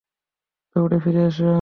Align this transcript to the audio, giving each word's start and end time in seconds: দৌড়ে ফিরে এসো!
দৌড়ে 0.75 0.97
ফিরে 1.03 1.21
এসো! 1.27 1.49